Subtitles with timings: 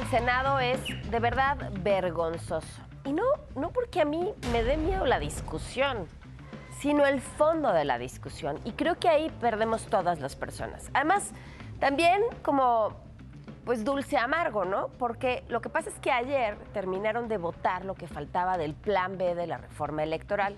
[0.00, 0.80] del Senado es
[1.10, 2.80] de verdad vergonzoso.
[3.04, 6.06] Y no, no porque a mí me dé miedo la discusión,
[6.78, 8.58] sino el fondo de la discusión.
[8.64, 10.90] Y creo que ahí perdemos todas las personas.
[10.94, 11.32] Además,
[11.80, 12.96] también como
[13.66, 14.88] pues dulce amargo, ¿no?
[14.98, 19.18] Porque lo que pasa es que ayer terminaron de votar lo que faltaba del plan
[19.18, 20.56] B de la reforma electoral,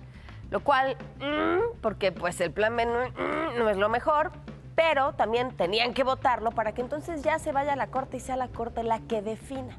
[0.50, 4.30] lo cual, mm, porque pues el plan B no, mm, no es lo mejor,
[4.74, 8.20] pero también tenían que votarlo para que entonces ya se vaya a la corte y
[8.20, 9.78] sea la corte la que defina.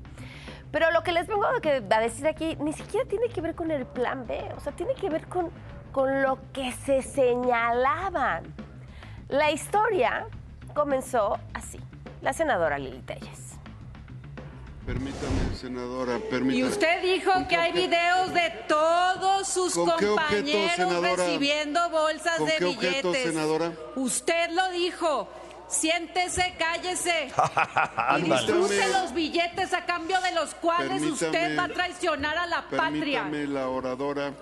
[0.72, 3.86] Pero lo que les vengo a decir aquí ni siquiera tiene que ver con el
[3.86, 5.52] plan B, o sea, tiene que ver con,
[5.92, 8.44] con lo que se señalaban.
[9.30, 10.26] La historia
[10.74, 11.80] comenzó así
[12.22, 13.53] la senadora Lili Telles.
[14.86, 16.58] Permítame, senadora, permítame.
[16.58, 23.06] Y usted dijo que hay videos de todos sus compañeros recibiendo bolsas de qué billetes.
[23.06, 23.74] Objeto, senadora?
[23.96, 25.30] Usted lo dijo.
[25.70, 27.32] Siéntese, cállese
[28.20, 32.70] y disfrute los billetes a cambio de los cuales usted va a traicionar a la
[32.70, 33.24] patria.
[33.24, 34.34] Permítame la oradora.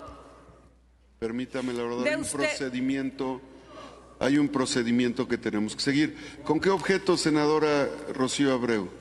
[1.19, 2.17] Permítame la oradora.
[2.17, 3.41] un procedimiento
[4.19, 6.15] hay un procedimiento que tenemos que seguir.
[6.43, 9.00] ¿Con qué objeto, senadora Rocío Abreu?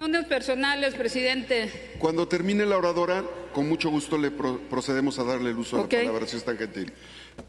[0.00, 1.94] Unos personales, presidente.
[1.98, 5.88] Cuando termine la oradora, con mucho gusto le procedemos a darle el uso a la
[5.88, 6.90] palabra, si es tan gentil.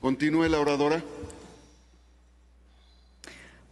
[0.02, 1.02] Continúe la oradora.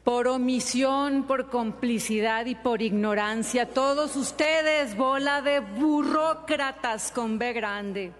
[0.05, 8.13] Por omisión, por complicidad y por ignorancia, todos ustedes, bola de burócratas con B grande.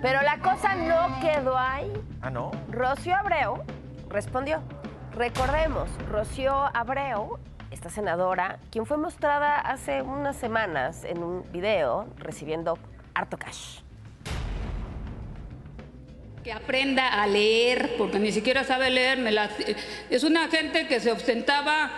[0.00, 1.92] Pero la cosa no quedó ahí.
[2.22, 2.52] Ah, ¿no?
[2.70, 3.62] Rocío Abreu
[4.08, 4.62] respondió.
[5.18, 7.40] Recordemos, Rocío Abreu,
[7.72, 12.78] esta senadora, quien fue mostrada hace unas semanas en un video recibiendo
[13.14, 13.80] harto cash.
[16.44, 19.18] Que aprenda a leer, porque ni siquiera sabe leer.
[20.08, 21.90] Es una gente que se ostentaba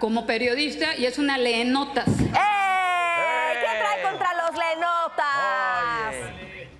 [0.00, 2.08] como periodista y es una leenotas.
[2.08, 3.52] ¡Eh!
[3.60, 6.14] ¿Qué trae contra los leenotas?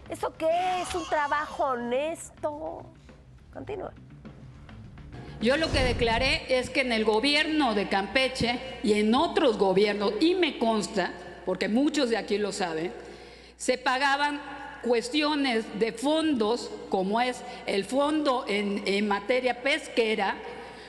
[0.08, 0.92] ¿Eso qué es?
[0.92, 2.84] Un trabajo honesto.
[3.52, 3.92] Continúa.
[5.44, 10.14] Yo lo que declaré es que en el gobierno de Campeche y en otros gobiernos,
[10.18, 11.12] y me consta,
[11.44, 12.90] porque muchos de aquí lo saben,
[13.58, 14.40] se pagaban
[14.82, 20.34] cuestiones de fondos, como es el fondo en, materia pesquera,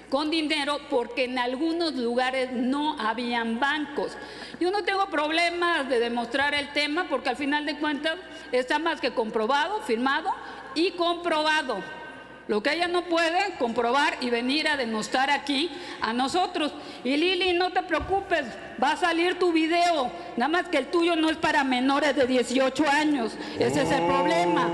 [0.10, 4.14] con dinero porque en algunos lugares no habían bancos.
[4.62, 8.16] Yo no tengo problemas de demostrar el tema porque al final de cuentas
[8.54, 10.30] está más que comprobado, firmado
[10.76, 12.05] y comprobado.
[12.48, 16.72] Lo que ella no puede comprobar y venir a demostrar aquí a nosotros.
[17.04, 18.46] Y Lili, no te preocupes,
[18.82, 20.12] va a salir tu video.
[20.38, 23.36] Nada más que el tuyo no es para menores de 18 años.
[23.58, 24.70] Ese es el problema.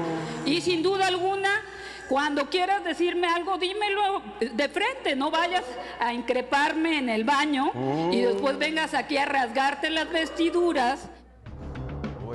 [0.46, 1.62] Y sin duda alguna,
[2.10, 5.64] cuando quieras decirme algo, dímelo de frente, no vayas
[5.98, 7.72] a increparme en el baño
[8.12, 8.34] y oh.
[8.34, 11.08] después vengas aquí a rasgarte las vestiduras.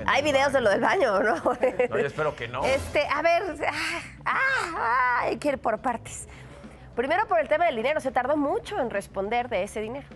[0.06, 1.36] Hay videos de lo del baño, ¿no?
[1.90, 2.64] No, yo espero que no.
[2.64, 6.28] Este, a ver, ah, ah, hay que ir por partes.
[6.94, 10.06] Primero por el tema del dinero, se tardó mucho en responder de ese dinero.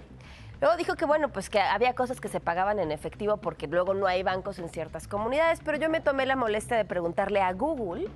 [0.61, 3.95] Luego dijo que bueno, pues que había cosas que se pagaban en efectivo porque luego
[3.95, 7.53] no hay bancos en ciertas comunidades, pero yo me tomé la molestia de preguntarle a
[7.55, 8.09] Google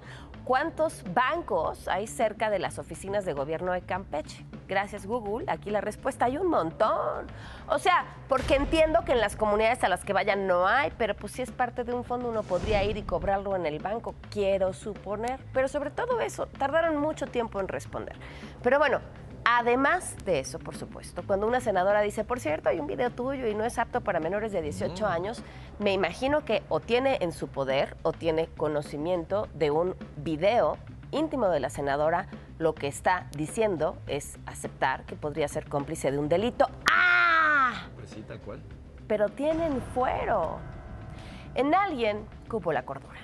[0.44, 4.44] cuántos bancos hay cerca de las oficinas de gobierno de Campeche.
[4.69, 7.27] Gracias Google, aquí la respuesta hay un montón.
[7.66, 11.16] O sea, porque entiendo que en las comunidades a las que vayan no hay, pero
[11.16, 14.15] pues si es parte de un fondo uno podría ir y cobrarlo en el banco,
[14.31, 15.41] quiero suponer.
[15.54, 18.16] Pero sobre todo eso, tardaron mucho tiempo en responder.
[18.62, 19.00] Pero bueno,
[19.44, 23.47] Además de eso, por supuesto, cuando una senadora dice, por cierto, hay un video tuyo
[23.47, 25.43] y no es apto para menores de 18 años,
[25.78, 30.78] me imagino que o tiene en su poder o tiene conocimiento de un video
[31.10, 32.27] íntimo de la senadora,
[32.59, 36.66] lo que está diciendo es aceptar que podría ser cómplice de un delito.
[36.91, 37.88] ¡Ah!
[38.06, 38.62] Sí, tal cual.
[39.06, 40.59] Pero tienen fuero.
[41.54, 43.21] En alguien cupo la cordura.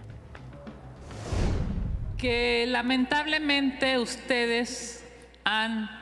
[2.18, 5.04] Que lamentablemente ustedes
[5.44, 5.99] han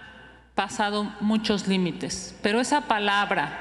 [0.58, 3.60] pasado muchos límites, pero esa palabra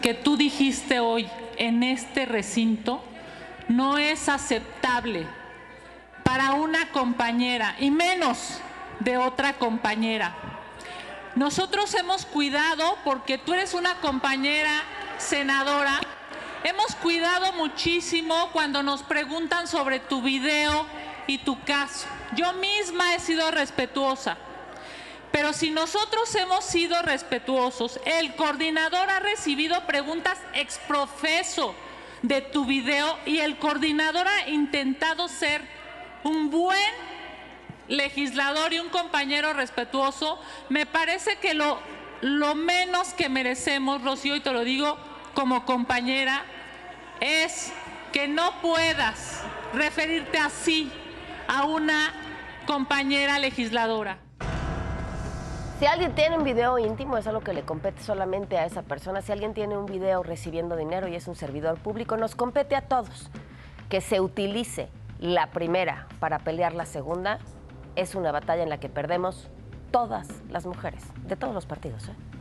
[0.00, 3.02] que tú dijiste hoy en este recinto
[3.66, 5.26] no es aceptable
[6.22, 8.60] para una compañera y menos
[9.00, 10.36] de otra compañera.
[11.34, 14.84] Nosotros hemos cuidado, porque tú eres una compañera
[15.18, 15.98] senadora,
[16.62, 20.86] hemos cuidado muchísimo cuando nos preguntan sobre tu video
[21.26, 22.06] y tu caso.
[22.36, 24.36] Yo misma he sido respetuosa.
[25.36, 31.74] Pero si nosotros hemos sido respetuosos, el coordinador ha recibido preguntas exprofeso
[32.22, 35.60] de tu video y el coordinador ha intentado ser
[36.24, 36.78] un buen
[37.86, 40.40] legislador y un compañero respetuoso,
[40.70, 41.80] me parece que lo,
[42.22, 44.96] lo menos que merecemos, Rocío, y te lo digo
[45.34, 46.46] como compañera,
[47.20, 47.74] es
[48.10, 49.42] que no puedas
[49.74, 50.90] referirte así
[51.46, 52.14] a una
[52.64, 54.25] compañera legisladora.
[55.78, 59.20] Si alguien tiene un video íntimo, es algo que le compete solamente a esa persona.
[59.20, 62.80] Si alguien tiene un video recibiendo dinero y es un servidor público, nos compete a
[62.80, 63.28] todos.
[63.90, 64.88] Que se utilice
[65.20, 67.40] la primera para pelear la segunda
[67.94, 69.50] es una batalla en la que perdemos
[69.90, 72.08] todas las mujeres, de todos los partidos.
[72.08, 72.35] ¿eh?